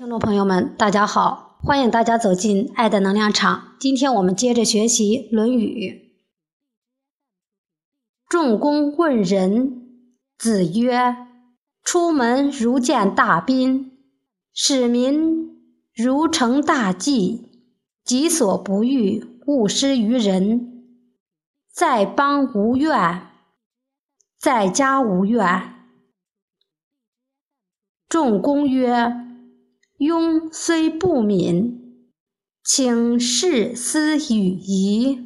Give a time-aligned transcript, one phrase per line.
[0.00, 3.74] 听众朋友们，大家好，欢迎大家走进爱的能量场。
[3.78, 6.10] 今天我们接着学习《论语》。
[8.26, 10.08] 仲弓问仁，
[10.38, 11.14] 子曰
[11.84, 13.98] ：“出门如见大宾，
[14.54, 15.60] 使民
[15.94, 17.50] 如承大祭。
[18.02, 20.82] 己所不欲，勿施于人。
[21.70, 23.26] 在邦无怨，
[24.38, 25.74] 在家无怨。”
[28.08, 29.26] 仲弓曰。
[30.00, 32.08] 庸虽不敏，
[32.64, 35.18] 请事思语矣。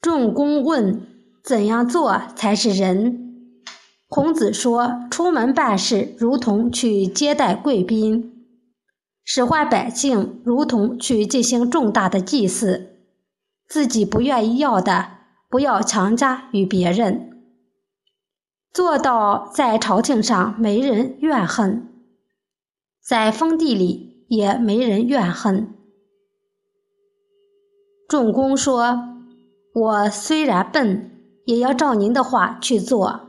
[0.00, 1.04] 仲弓问
[1.42, 3.64] ：“怎样做才是仁？”
[4.06, 8.30] 孔子说：“出门办事，如同去接待贵宾；
[9.24, 13.00] 使唤百姓，如同去进行重大的祭祀。
[13.66, 17.26] 自己不愿意要的，不要强加于别人。”
[18.72, 21.88] 做到在朝廷上没人怨恨，
[23.02, 25.74] 在封地里也没人怨恨。
[28.08, 29.18] 仲弓说
[29.74, 31.10] ：“我虽然笨，
[31.46, 33.20] 也要照您的话去做。”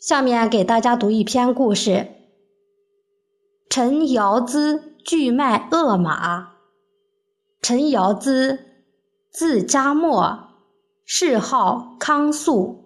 [0.00, 2.08] 下面给大家读一篇故事：
[3.68, 6.54] 陈尧咨拒卖恶马。
[7.60, 8.58] 陈尧咨，
[9.30, 10.48] 字嘉谟，
[11.04, 12.79] 谥号康肃。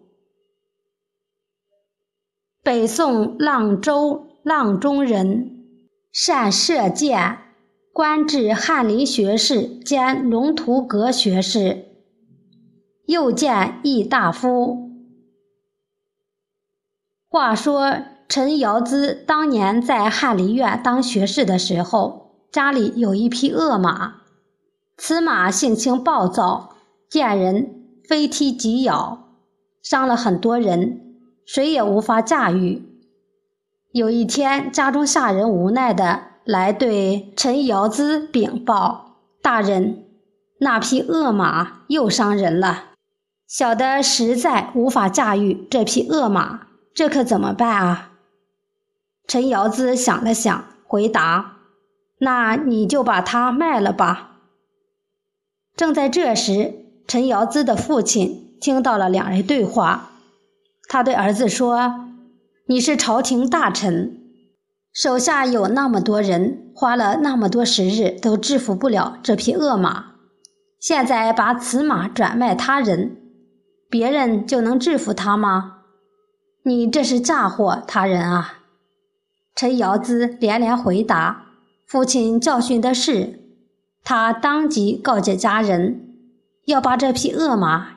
[2.64, 5.66] 北宋阆州阆中人，
[6.10, 7.36] 善射箭，
[7.92, 11.84] 官至翰林学士兼龙图阁学士，
[13.04, 14.90] 又见议大夫。
[17.28, 17.98] 话说
[18.30, 24.22] 陈尧咨当年在翰林院当学士的时候，家里有一匹恶马，
[24.96, 26.76] 此马性情暴躁，
[27.10, 29.34] 见人非踢即咬，
[29.82, 31.03] 伤了很多人。
[31.46, 32.82] 谁也无法驾驭。
[33.92, 40.04] 有一天，家中下人无奈的来对陈尧咨禀报：“大人，
[40.58, 42.86] 那匹恶马又伤人了，
[43.46, 48.10] 小的实在无法驾驭这匹恶马，这可怎么办啊？”
[49.28, 51.58] 陈尧咨想了想，回答
[52.18, 54.40] ：“那你就把它卖了吧。”
[55.76, 60.10] 正在这时，陈尧咨的父亲听到了两人对话。
[60.88, 62.06] 他对儿子说
[62.68, 64.20] ：“你是朝廷大臣，
[64.92, 70.12] 手下有那么多人，花了那么多时日都制服不了这匹恶马。
[70.78, 73.16] 现在把此马转卖他人，
[73.88, 75.78] 别人就能制服他吗？
[76.64, 78.58] 你这是嫁祸他人啊！”
[79.56, 81.46] 陈尧咨连连回答
[81.86, 83.40] ：“父亲教训的是。”
[84.04, 86.14] 他当即告诫家人，
[86.66, 87.96] 要把这匹恶马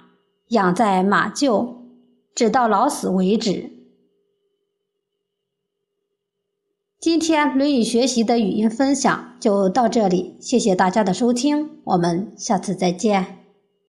[0.49, 1.76] 养在马厩。
[2.37, 3.71] 直到老死为止。
[6.99, 13.46] 今天《论语》学习的语音分享就到这里，谢谢大家的收听，我们下次再见。